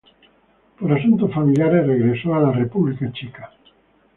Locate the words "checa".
3.11-3.51